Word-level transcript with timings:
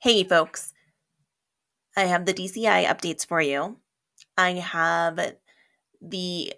Hey, 0.00 0.22
folks. 0.22 0.72
I 1.96 2.04
have 2.04 2.24
the 2.24 2.32
DCI 2.32 2.86
updates 2.86 3.26
for 3.26 3.42
you. 3.42 3.78
I 4.36 4.52
have 4.52 5.18
the 6.00 6.52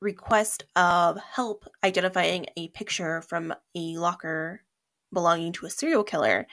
request 0.00 0.62
of 0.76 1.18
help 1.18 1.64
identifying 1.82 2.46
a 2.56 2.68
picture 2.68 3.22
from 3.22 3.52
a 3.74 3.96
locker 3.96 4.62
belonging 5.12 5.52
to 5.54 5.66
a 5.66 5.70
serial 5.70 6.04
killer. 6.04 6.46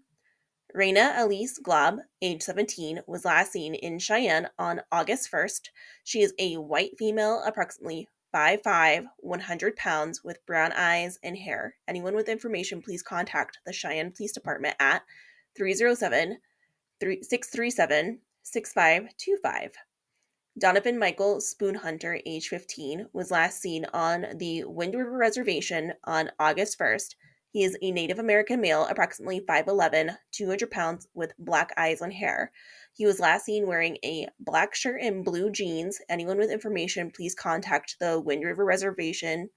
Reina 0.74 1.14
Elise 1.18 1.60
Glob, 1.60 2.00
age 2.24 2.42
17, 2.42 3.02
was 3.06 3.26
last 3.26 3.52
seen 3.52 3.76
in 3.76 4.00
Cheyenne 4.00 4.48
on 4.58 4.82
August 4.92 5.32
1st. 5.32 5.70
She 6.04 6.24
is 6.24 6.34
a 6.40 6.56
white 6.56 6.98
female, 6.98 7.44
approximately 7.46 8.10
5'5, 8.34 9.06
100 9.18 9.76
pounds, 9.76 10.24
with 10.24 10.46
brown 10.46 10.72
eyes 10.74 11.20
and 11.24 11.38
hair. 11.38 11.76
Anyone 11.88 12.16
with 12.16 12.30
information, 12.30 12.82
please 12.82 13.04
contact 13.04 13.60
the 13.66 13.74
Cheyenne 13.74 14.12
Police 14.12 14.32
Department 14.32 14.76
at 14.80 15.04
307 15.56 16.40
637 17.00 18.20
6525. 18.44 19.72
Donovan 20.60 21.00
Michael 21.00 21.42
Spoon 21.42 21.76
Hunter, 21.76 22.20
age 22.26 22.48
15, 22.48 23.08
was 23.12 23.32
last 23.32 23.60
seen 23.60 23.86
on 23.94 24.26
the 24.36 24.64
Wind 24.66 24.94
River 24.94 25.18
Reservation 25.18 25.94
on 26.04 26.32
August 26.40 26.78
1st. 26.78 27.16
He 27.50 27.64
is 27.64 27.78
a 27.82 27.92
Native 27.92 28.20
American 28.20 28.62
male, 28.62 28.86
approximately 28.86 29.42
5'11, 29.42 30.16
200 30.32 30.72
pounds, 30.72 31.08
with 31.14 31.34
black 31.38 31.72
eyes 31.78 32.02
and 32.02 32.14
hair. 32.14 32.52
He 32.96 33.06
was 33.06 33.20
last 33.20 33.46
seen 33.46 33.66
wearing 33.66 33.98
a 34.06 34.28
black 34.40 34.76
shirt 34.76 35.02
and 35.02 35.26
blue 35.26 35.50
jeans. 35.50 36.00
Anyone 36.10 36.38
with 36.38 36.52
information, 36.52 37.10
please 37.10 37.34
contact 37.34 37.98
the 38.00 38.20
Wind 38.20 38.44
River 38.44 38.64
Reservation, 38.64 39.50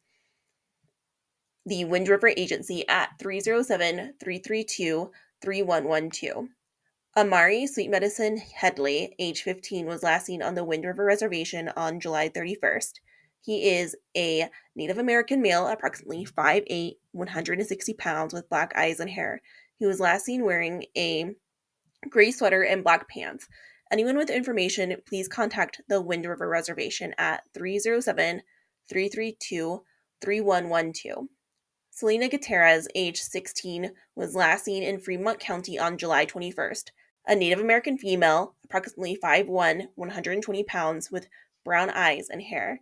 the 1.67 1.85
Wind 1.85 2.09
River 2.09 2.29
Agency 2.29 2.89
at 2.89 3.11
307 3.19 4.15
332 4.19 5.11
3112. 5.43 6.49
Amari 7.19 7.67
Sweet 7.67 7.91
Medicine 7.91 8.37
Headley, 8.37 9.15
age 9.19 9.43
15, 9.43 9.87
was 9.87 10.03
last 10.03 10.27
seen 10.27 10.43
on 10.43 10.55
the 10.55 10.65
Wind 10.65 10.85
River 10.85 11.05
Reservation 11.05 11.71
on 11.77 12.01
July 12.01 12.29
31st. 12.29 12.93
He 13.41 13.71
is 13.71 13.97
a 14.17 14.49
Native 14.75 14.99
American 14.99 15.41
male, 15.41 15.67
approximately 15.67 16.27
5'8, 16.27 16.97
160 17.13 17.95
pounds, 17.95 18.35
with 18.35 18.49
black 18.49 18.73
eyes 18.77 19.01
and 19.01 19.09
hair. 19.09 19.41
He 19.79 19.87
was 19.87 20.01
last 20.01 20.25
seen 20.25 20.45
wearing 20.45 20.85
a 20.97 21.35
gray 22.11 22.31
sweater, 22.31 22.63
and 22.63 22.85
black 22.85 23.09
pants. 23.09 23.49
Anyone 23.93 24.17
with 24.17 24.31
information, 24.31 24.97
please 25.07 25.29
contact 25.29 25.81
the 25.89 26.01
Wind 26.01 26.27
River 26.27 26.49
Reservation 26.49 27.15
at 27.19 27.43
307 27.55 28.43
332 28.89 29.83
3112. 30.21 31.27
Selena 31.91 32.29
Gutierrez, 32.29 32.89
age 32.95 33.19
16, 33.21 33.93
was 34.15 34.35
last 34.35 34.65
seen 34.65 34.83
in 34.83 34.99
Fremont 34.99 35.41
County 35.41 35.79
on 35.79 35.97
July 35.97 36.27
21st. 36.27 36.91
A 37.27 37.35
Native 37.35 37.61
American 37.61 37.97
female, 37.97 38.55
approximately 38.65 39.17
5'1, 39.23 39.87
120 39.95 40.65
pounds, 40.65 41.11
with 41.11 41.29
brown 41.65 41.89
eyes 41.91 42.29
and 42.29 42.43
hair. 42.43 42.81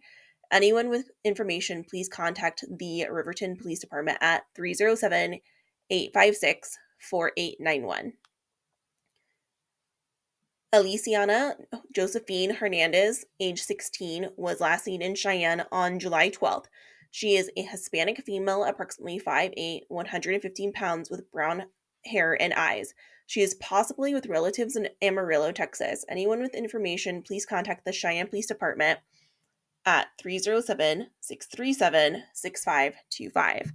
Anyone 0.51 0.89
with 0.89 1.11
information, 1.25 1.85
please 1.85 2.09
contact 2.09 2.65
the 2.69 3.07
Riverton 3.11 3.57
Police 3.57 3.79
Department 3.79 4.19
at 4.21 4.45
307 4.55 5.41
856 5.91 6.79
4891. 6.99 8.13
Aliciana 10.75 11.55
Josephine 11.93 12.51
Hernandez, 12.51 13.25
age 13.39 13.63
16, 13.63 14.31
was 14.37 14.61
last 14.61 14.85
seen 14.85 15.03
in 15.03 15.15
Cheyenne 15.15 15.65
on 15.71 16.01
July 16.01 16.31
12th. 16.31 16.65
She 17.13 17.37
is 17.37 17.49
a 17.57 17.63
Hispanic 17.63 18.25
female, 18.27 18.65
approximately 18.65 19.21
5'8, 19.21 19.83
115 19.87 20.73
pounds, 20.73 21.11
with 21.11 21.31
brown 21.31 21.67
hair 22.05 22.37
and 22.43 22.53
eyes. 22.55 22.93
She 23.25 23.41
is 23.41 23.55
possibly 23.55 24.15
with 24.15 24.27
relatives 24.27 24.75
in 24.75 24.89
Amarillo, 25.01 25.53
Texas. 25.53 26.05
Anyone 26.09 26.41
with 26.41 26.57
information, 26.57 27.23
please 27.23 27.47
contact 27.47 27.85
the 27.85 27.93
Cheyenne 27.93 28.27
Police 28.27 28.47
Department 28.47 28.99
at 29.87 30.09
307 30.19 31.07
637 31.21 32.25
6525. 32.33 33.73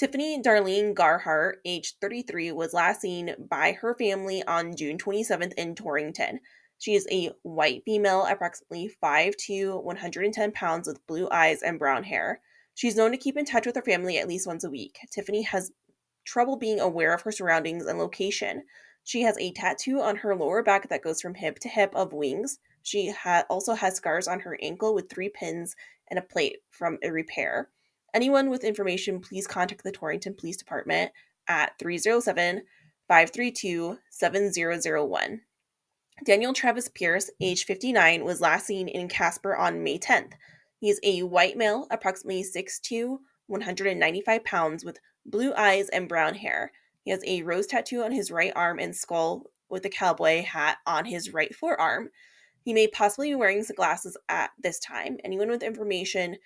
Tiffany 0.00 0.40
Darlene 0.40 0.94
Garhart, 0.94 1.56
age 1.66 1.92
33, 2.00 2.52
was 2.52 2.72
last 2.72 3.02
seen 3.02 3.34
by 3.50 3.72
her 3.72 3.94
family 3.94 4.42
on 4.44 4.74
June 4.74 4.96
27th 4.96 5.52
in 5.58 5.74
Torrington. 5.74 6.40
She 6.78 6.94
is 6.94 7.06
a 7.10 7.32
white 7.42 7.82
female, 7.84 8.24
approximately 8.24 8.90
5'2, 9.04 9.84
110 9.84 10.52
pounds, 10.52 10.88
with 10.88 11.06
blue 11.06 11.28
eyes 11.30 11.60
and 11.62 11.78
brown 11.78 12.04
hair. 12.04 12.40
She's 12.74 12.96
known 12.96 13.10
to 13.10 13.18
keep 13.18 13.36
in 13.36 13.44
touch 13.44 13.66
with 13.66 13.76
her 13.76 13.82
family 13.82 14.16
at 14.16 14.26
least 14.26 14.46
once 14.46 14.64
a 14.64 14.70
week. 14.70 15.00
Tiffany 15.12 15.42
has 15.42 15.70
trouble 16.24 16.56
being 16.56 16.80
aware 16.80 17.12
of 17.12 17.20
her 17.20 17.32
surroundings 17.32 17.84
and 17.84 17.98
location. 17.98 18.62
She 19.04 19.20
has 19.20 19.36
a 19.36 19.52
tattoo 19.52 20.00
on 20.00 20.16
her 20.16 20.34
lower 20.34 20.62
back 20.62 20.88
that 20.88 21.02
goes 21.02 21.20
from 21.20 21.34
hip 21.34 21.58
to 21.58 21.68
hip 21.68 21.94
of 21.94 22.14
wings. 22.14 22.58
She 22.82 23.10
ha- 23.10 23.44
also 23.50 23.74
has 23.74 23.96
scars 23.96 24.26
on 24.26 24.40
her 24.40 24.56
ankle 24.62 24.94
with 24.94 25.10
three 25.10 25.28
pins 25.28 25.76
and 26.08 26.18
a 26.18 26.22
plate 26.22 26.60
from 26.70 26.96
a 27.04 27.10
repair. 27.10 27.68
Anyone 28.12 28.50
with 28.50 28.64
information, 28.64 29.20
please 29.20 29.46
contact 29.46 29.84
the 29.84 29.92
Torrington 29.92 30.34
Police 30.34 30.56
Department 30.56 31.12
at 31.48 31.78
307 31.78 32.62
532 33.08 33.98
7001. 34.10 35.40
Daniel 36.24 36.52
Travis 36.52 36.88
Pierce, 36.88 37.30
age 37.40 37.64
59, 37.64 38.24
was 38.24 38.40
last 38.40 38.66
seen 38.66 38.88
in 38.88 39.08
Casper 39.08 39.56
on 39.56 39.82
May 39.82 39.98
10th. 39.98 40.32
He 40.78 40.90
is 40.90 41.00
a 41.02 41.22
white 41.22 41.56
male, 41.56 41.86
approximately 41.90 42.42
6'2, 42.44 43.18
195 43.46 44.44
pounds, 44.44 44.84
with 44.84 44.98
blue 45.24 45.52
eyes 45.54 45.88
and 45.88 46.08
brown 46.08 46.34
hair. 46.34 46.72
He 47.02 47.10
has 47.10 47.22
a 47.26 47.42
rose 47.42 47.66
tattoo 47.66 48.02
on 48.02 48.12
his 48.12 48.30
right 48.30 48.52
arm 48.54 48.78
and 48.78 48.94
skull 48.94 49.44
with 49.68 49.84
a 49.84 49.90
cowboy 49.90 50.42
hat 50.42 50.78
on 50.86 51.06
his 51.06 51.32
right 51.32 51.54
forearm. 51.54 52.10
He 52.62 52.74
may 52.74 52.88
possibly 52.88 53.30
be 53.30 53.34
wearing 53.34 53.64
glasses 53.74 54.16
at 54.28 54.50
this 54.62 54.78
time. 54.78 55.16
Anyone 55.24 55.48
with 55.48 55.62
information 55.62 56.36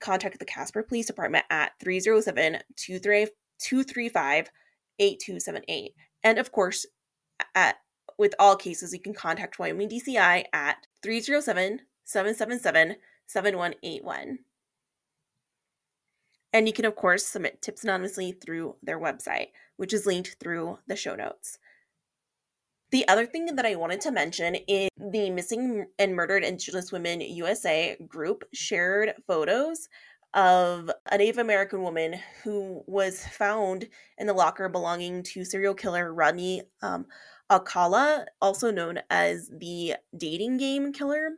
contact 0.00 0.38
the 0.38 0.44
Casper 0.44 0.82
Police 0.82 1.06
Department 1.06 1.44
at 1.50 1.72
307 1.80 2.60
235 2.76 4.50
8278. 4.98 5.94
And 6.24 6.38
of 6.38 6.52
course, 6.52 6.86
at 7.54 7.76
with 8.18 8.34
all 8.38 8.56
cases, 8.56 8.92
you 8.92 9.00
can 9.00 9.14
contact 9.14 9.58
Wyoming 9.58 9.88
DCI 9.88 10.44
at 10.52 10.86
307 11.02 11.80
777 12.04 12.96
7181. 13.26 14.38
And 16.52 16.66
you 16.66 16.72
can, 16.74 16.84
of 16.84 16.94
course, 16.94 17.26
submit 17.26 17.62
tips 17.62 17.82
anonymously 17.82 18.32
through 18.32 18.76
their 18.82 19.00
website, 19.00 19.48
which 19.76 19.94
is 19.94 20.06
linked 20.06 20.36
through 20.38 20.78
the 20.86 20.96
show 20.96 21.14
notes. 21.14 21.58
The 22.92 23.08
other 23.08 23.24
thing 23.24 23.46
that 23.46 23.64
I 23.64 23.74
wanted 23.74 24.02
to 24.02 24.12
mention 24.12 24.54
is 24.68 24.90
the 24.98 25.30
Missing 25.30 25.86
and 25.98 26.14
Murdered 26.14 26.44
Indigenous 26.44 26.92
Women 26.92 27.22
USA 27.22 27.96
group 28.06 28.44
shared 28.52 29.14
photos 29.26 29.88
of 30.34 30.90
a 31.10 31.16
Native 31.16 31.38
American 31.38 31.82
woman 31.82 32.16
who 32.44 32.84
was 32.86 33.26
found 33.26 33.88
in 34.18 34.26
the 34.26 34.34
locker 34.34 34.68
belonging 34.68 35.22
to 35.22 35.42
serial 35.42 35.72
killer 35.72 36.12
Rodney 36.12 36.64
um, 36.82 37.06
Alcala, 37.50 38.26
also 38.42 38.70
known 38.70 39.00
as 39.08 39.48
the 39.48 39.94
dating 40.14 40.58
game 40.58 40.92
killer. 40.92 41.30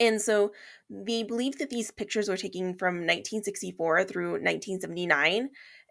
And 0.00 0.22
so 0.22 0.52
they 0.88 1.22
believe 1.22 1.58
that 1.58 1.68
these 1.68 1.90
pictures 1.90 2.30
were 2.30 2.36
taken 2.38 2.74
from 2.78 2.96
1964 2.96 4.04
through 4.04 4.30
1979. 4.30 5.50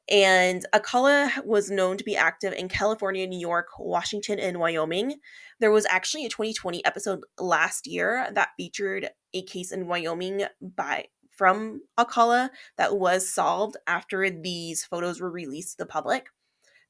And 0.09 0.65
Alcala 0.73 1.31
was 1.43 1.71
known 1.71 1.97
to 1.97 2.03
be 2.03 2.15
active 2.15 2.53
in 2.53 2.69
California, 2.69 3.25
New 3.25 3.39
York, 3.39 3.67
Washington, 3.79 4.39
and 4.39 4.59
Wyoming. 4.59 5.15
There 5.59 5.71
was 5.71 5.87
actually 5.89 6.25
a 6.25 6.29
2020 6.29 6.85
episode 6.85 7.21
last 7.39 7.87
year 7.87 8.27
that 8.33 8.49
featured 8.55 9.09
a 9.33 9.41
case 9.43 9.71
in 9.71 9.87
Wyoming 9.87 10.43
by 10.61 11.05
from 11.31 11.81
Alcala 11.97 12.51
that 12.77 12.97
was 12.97 13.27
solved 13.27 13.77
after 13.87 14.29
these 14.29 14.85
photos 14.85 15.19
were 15.19 15.31
released 15.31 15.71
to 15.71 15.77
the 15.79 15.85
public. 15.85 16.27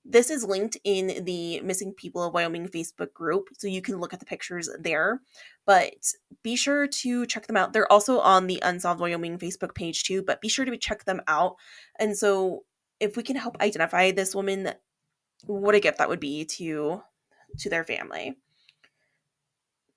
This 0.08 0.30
is 0.30 0.44
linked 0.44 0.78
in 0.84 1.26
the 1.26 1.62
Missing 1.62 1.94
People 1.94 2.24
of 2.24 2.34
Wyoming 2.34 2.68
Facebook 2.68 3.12
group, 3.12 3.48
so 3.58 3.68
you 3.68 3.82
can 3.82 3.98
look 3.98 4.14
at 4.14 4.20
the 4.20 4.26
pictures 4.26 4.70
there. 4.80 5.22
But 5.66 5.96
be 6.44 6.56
sure 6.56 6.86
to 6.86 7.26
check 7.26 7.48
them 7.48 7.58
out. 7.58 7.74
They're 7.74 7.92
also 7.92 8.20
on 8.20 8.46
the 8.46 8.60
Unsolved 8.64 9.02
Wyoming 9.02 9.40
Facebook 9.40 9.74
page 9.74 10.04
too, 10.04 10.22
but 10.22 10.42
be 10.42 10.50
sure 10.50 10.66
to 10.66 10.78
check 10.78 11.06
them 11.06 11.22
out. 11.28 11.56
And 11.98 12.16
so, 12.16 12.66
if 13.06 13.16
we 13.16 13.24
can 13.24 13.36
help 13.36 13.62
identify 13.62 14.12
this 14.12 14.36
woman, 14.36 14.72
what 15.46 15.76
a 15.76 15.80
gift 15.80 16.00
that 16.00 16.10
would 16.10 16.20
be 16.20 16.46
to 16.46 17.02
to 17.60 17.70
their 17.70 17.84
family. 17.84 18.36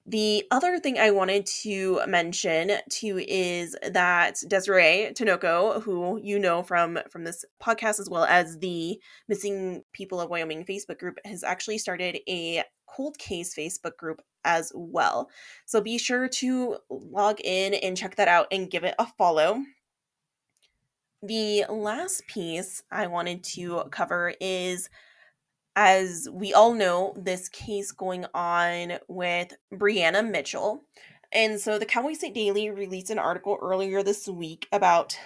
The 0.07 0.45
other 0.51 0.79
thing 0.79 0.99
I 0.99 1.11
wanted 1.11 1.45
to 1.63 2.01
mention 2.07 2.73
too 2.89 3.23
is 3.29 3.77
that 3.91 4.37
Desiree 4.49 5.13
Tinoco, 5.13 5.83
who 5.83 6.19
you 6.23 6.39
know 6.39 6.63
from 6.63 6.99
from 7.11 7.25
this 7.25 7.45
podcast 7.63 8.01
as 8.01 8.09
well 8.09 8.25
as 8.25 8.59
the 8.59 8.99
Missing 9.29 9.83
People 9.93 10.21
of 10.21 10.31
Wyoming 10.31 10.65
Facebook 10.65 10.99
group, 10.99 11.19
has 11.27 11.45
actually 11.45 11.77
started 11.77 12.21
a 12.27 12.65
cold 12.87 13.19
case 13.19 13.55
Facebook 13.55 13.99
group 13.99 14.23
as 14.45 14.73
well. 14.75 15.29
So 15.67 15.83
be 15.83 15.99
sure 15.99 16.27
to 16.27 16.79
log 16.89 17.39
in 17.45 17.75
and 17.75 17.97
check 17.97 18.17
that 18.17 18.29
out 18.29 18.47
and 18.51 18.71
give 18.71 18.85
it 18.85 18.95
a 18.99 19.07
follow. 19.19 19.61
The 21.23 21.65
last 21.69 22.27
piece 22.29 22.83
I 22.93 23.09
wanted 23.09 23.43
to 23.55 23.85
cover 23.91 24.35
is 24.41 24.89
as 25.81 26.29
we 26.33 26.53
all 26.53 26.75
know, 26.75 27.15
this 27.17 27.49
case 27.49 27.93
going 27.93 28.27
on 28.35 28.95
with 29.07 29.53
Brianna 29.73 30.29
Mitchell. 30.29 30.83
And 31.33 31.61
so 31.61 31.79
the 31.79 31.87
Cowboy 31.87 32.15
State 32.15 32.35
Daily 32.35 32.69
released 32.71 33.11
an 33.11 33.19
article 33.21 33.57
earlier 33.63 34.03
this 34.03 34.27
week 34.27 34.67
about 34.73 35.17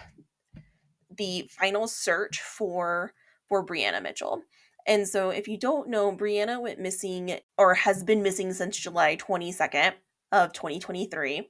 the 1.17 1.49
final 1.51 1.89
search 1.89 2.41
for 2.41 3.15
for 3.49 3.65
Brianna 3.65 4.03
Mitchell. 4.03 4.43
And 4.87 5.09
so 5.09 5.31
if 5.31 5.49
you 5.49 5.59
don't 5.59 5.89
know, 5.89 6.15
Brianna 6.15 6.61
went 6.61 6.81
missing 6.81 7.39
or 7.57 7.75
has 7.75 8.05
been 8.05 8.23
missing 8.23 8.53
since 8.53 8.77
July 8.77 9.17
22nd 9.17 9.93
of 10.33 10.53
2023. 10.53 11.49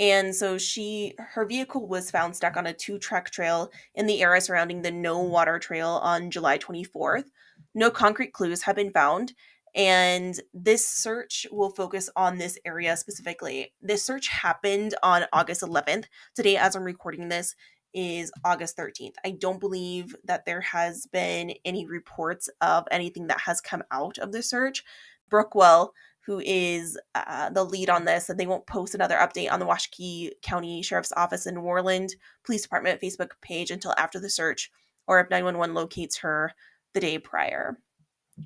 And 0.00 0.34
so 0.34 0.56
she 0.56 1.14
her 1.18 1.44
vehicle 1.44 1.86
was 1.86 2.10
found 2.10 2.34
stuck 2.34 2.56
on 2.56 2.66
a 2.66 2.72
two-track 2.72 3.30
trail 3.30 3.70
in 3.94 4.06
the 4.06 4.22
area 4.22 4.40
surrounding 4.40 4.80
the 4.80 4.90
No 4.90 5.20
Water 5.20 5.58
Trail 5.58 6.00
on 6.02 6.30
July 6.30 6.56
24th. 6.58 7.26
No 7.74 7.90
concrete 7.90 8.32
clues 8.32 8.62
have 8.62 8.76
been 8.76 8.90
found, 8.90 9.34
and 9.74 10.40
this 10.54 10.88
search 10.88 11.46
will 11.52 11.70
focus 11.70 12.08
on 12.16 12.38
this 12.38 12.58
area 12.64 12.96
specifically. 12.96 13.74
This 13.82 14.02
search 14.02 14.28
happened 14.28 14.94
on 15.02 15.24
August 15.34 15.60
11th. 15.60 16.06
Today, 16.34 16.56
as 16.56 16.74
I'm 16.74 16.84
recording 16.84 17.28
this, 17.28 17.54
is 17.92 18.32
August 18.44 18.78
13th. 18.78 19.14
I 19.24 19.32
don't 19.32 19.60
believe 19.60 20.16
that 20.24 20.46
there 20.46 20.62
has 20.62 21.06
been 21.06 21.52
any 21.64 21.86
reports 21.86 22.48
of 22.62 22.86
anything 22.90 23.26
that 23.26 23.40
has 23.42 23.60
come 23.60 23.82
out 23.90 24.16
of 24.16 24.32
the 24.32 24.42
search. 24.42 24.82
Brookwell, 25.28 25.92
who 26.26 26.40
is 26.44 26.98
uh, 27.14 27.50
the 27.50 27.64
lead 27.64 27.90
on 27.90 28.04
this, 28.04 28.28
and 28.28 28.38
they 28.38 28.46
won't 28.46 28.66
post 28.66 28.94
another 28.94 29.16
update 29.16 29.50
on 29.50 29.58
the 29.58 29.66
Washakie 29.66 30.30
County 30.42 30.82
Sheriff's 30.82 31.12
Office 31.16 31.46
in 31.46 31.56
Worland 31.56 32.12
Police 32.44 32.62
Department 32.62 33.00
Facebook 33.00 33.30
page 33.40 33.70
until 33.70 33.94
after 33.96 34.20
the 34.20 34.30
search, 34.30 34.70
or 35.06 35.20
if 35.20 35.30
911 35.30 35.74
locates 35.74 36.18
her 36.18 36.52
the 36.92 37.00
day 37.00 37.18
prior, 37.18 37.78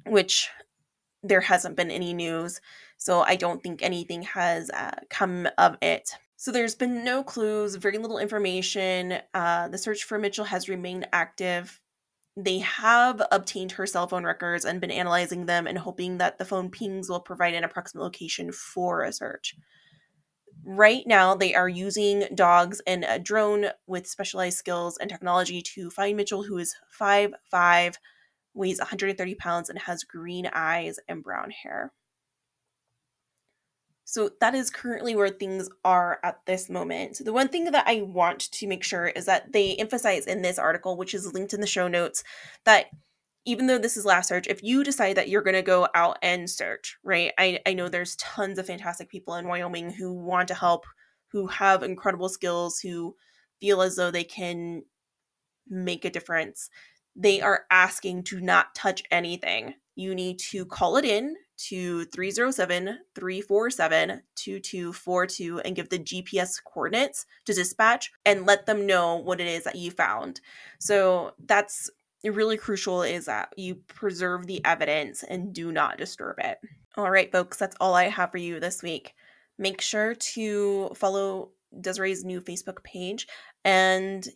which 0.07 0.51
there 1.23 1.41
hasn't 1.41 1.77
been 1.77 1.91
any 1.91 2.13
news. 2.13 2.61
So 2.97 3.23
I 3.23 3.37
don't 3.37 3.63
think 3.63 3.83
anything 3.83 4.23
has 4.23 4.71
uh, 4.71 4.97
come 5.11 5.49
of 5.59 5.77
it. 5.83 6.11
So 6.37 6.53
there's 6.53 6.75
been 6.75 7.05
no 7.05 7.23
clues, 7.25 7.75
very 7.77 7.99
little 7.99 8.19
information. 8.19 9.19
Uh, 9.33 9.69
the 9.69 9.79
search 9.79 10.05
for 10.05 10.19
Mitchell 10.19 10.45
has 10.45 10.69
remained 10.69 11.09
active. 11.13 11.81
They 12.37 12.59
have 12.59 13.23
obtained 13.31 13.73
her 13.73 13.87
cell 13.87 14.09
phone 14.09 14.25
records 14.25 14.65
and 14.65 14.81
been 14.81 14.91
analyzing 14.91 15.47
them 15.47 15.67
and 15.67 15.79
hoping 15.79 16.19
that 16.19 16.39
the 16.39 16.45
phone 16.45 16.69
pings 16.71 17.09
will 17.09 17.21
provide 17.21 17.55
an 17.55 17.63
approximate 17.63 18.03
location 18.03 18.51
for 18.51 19.03
a 19.03 19.13
search. 19.13 19.55
Right 20.65 21.07
now, 21.07 21.35
they 21.35 21.55
are 21.55 21.69
using 21.69 22.27
dogs 22.35 22.81
and 22.87 23.05
a 23.05 23.19
drone 23.19 23.67
with 23.87 24.07
specialized 24.07 24.59
skills 24.59 24.97
and 24.97 25.11
technology 25.11 25.63
to 25.63 25.91
find 25.91 26.17
Mitchell, 26.17 26.43
who 26.43 26.59
is 26.59 26.75
5'5, 27.01 27.95
weighs 28.55 28.79
130 28.79 29.35
pounds, 29.37 29.69
and 29.69 29.79
has 29.79 30.03
green 30.05 30.49
eyes 30.53 30.99
and 31.07 31.23
brown 31.23 31.51
hair. 31.51 31.93
So 34.15 34.31
that 34.39 34.55
is 34.55 34.71
currently 34.71 35.17
where 35.17 35.29
things 35.29 35.69
are 35.85 36.21
at 36.23 36.39
this 36.47 36.71
moment. 36.71 37.21
The 37.25 37.33
one 37.33 37.49
thing 37.49 37.65
that 37.65 37.83
I 37.85 38.03
want 38.03 38.49
to 38.53 38.69
make 38.69 38.85
sure 38.85 39.09
is 39.09 39.27
that 39.27 39.53
they 39.53 39.75
emphasize 39.75 40.29
in 40.29 40.41
this 40.41 40.57
article, 40.57 40.97
which 40.97 41.15
is 41.15 41.35
linked 41.35 41.53
in 41.53 41.61
the 41.61 41.67
show 41.67 41.89
notes, 41.89 42.23
that 42.65 42.87
even 43.45 43.67
though 43.67 43.77
this 43.77 43.97
is 43.97 44.05
last 44.05 44.29
search, 44.29 44.47
if 44.47 44.63
you 44.63 44.85
decide 44.85 45.17
that 45.17 45.29
you're 45.29 45.43
going 45.43 45.57
to 45.57 45.63
go 45.63 45.89
out 45.97 46.19
and 46.23 46.49
search, 46.49 46.97
right? 47.03 47.33
I, 47.37 47.59
I 47.67 47.73
know 47.75 47.89
there's 47.89 48.15
tons 48.15 48.57
of 48.57 48.67
fantastic 48.67 49.11
people 49.11 49.35
in 49.35 49.49
Wyoming 49.49 49.91
who 49.91 50.13
want 50.13 50.47
to 50.47 50.55
help, 50.55 50.87
who 51.33 51.49
have 51.49 51.83
incredible 51.83 52.29
skills, 52.29 52.79
who 52.79 53.17
feel 53.61 53.83
as 53.83 53.97
though 53.97 54.13
they 54.13 54.23
can 54.23 54.85
make 55.69 56.05
a 56.05 56.11
difference 56.11 56.71
they 57.17 57.41
are 57.41 57.65
asking 57.71 58.25
to 58.25 58.41
not 58.41 58.75
touch 58.75 59.03
anything. 59.11 59.75
You 59.95 60.15
need 60.15 60.39
to 60.51 60.67
call 60.67 60.97
it 60.97 61.05
in 61.05 61.37
to 61.57 62.05
307 62.07 62.99
347 63.15 64.23
2242 64.35 65.61
and 65.61 65.77
give 65.77 65.89
the 65.89 65.99
GPS 65.99 66.57
coordinates 66.65 67.27
to 67.45 67.55
dispatch 67.55 68.11
and 68.25 68.47
let 68.47 68.67
them 68.67 68.87
know 68.87 69.17
what 69.17 69.41
it 69.41 69.47
is 69.47 69.65
that 69.65 69.77
you 69.77 69.91
found. 69.91 70.41
So 70.79 71.35
that's 71.45 71.91
really 72.25 72.57
crucial 72.57 73.03
is 73.03 73.27
that 73.27 73.53
you 73.57 73.77
preserve 73.89 74.47
the 74.47 74.65
evidence 74.65 75.23
and 75.23 75.53
do 75.53 75.73
not 75.73 75.99
disturb 75.99 76.39
it. 76.39 76.59
All 76.97 77.11
right, 77.11 77.31
folks, 77.31 77.59
that's 77.59 77.77
all 77.81 77.95
I 77.95 78.05
have 78.05 78.31
for 78.31 78.39
you 78.39 78.61
this 78.61 78.83
week. 78.83 79.15
Make 79.59 79.81
sure 79.81 80.15
to 80.15 80.91
follow 80.95 81.51
Desiree's 81.81 82.25
new 82.25 82.41
Facebook 82.41 82.83
page 82.85 83.27
and 83.65 84.27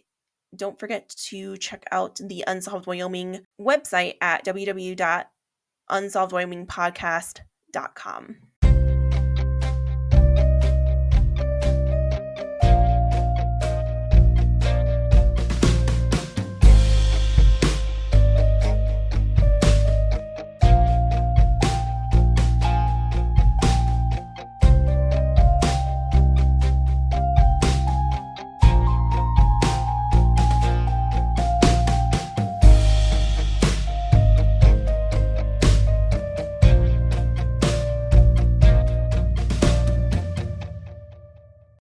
don't 0.56 0.78
forget 0.78 1.08
to 1.28 1.56
check 1.58 1.84
out 1.92 2.16
the 2.22 2.44
Unsolved 2.46 2.86
Wyoming 2.86 3.40
website 3.60 4.14
at 4.20 4.44
www.unsolvedwyomingpodcast.com. 5.90 8.36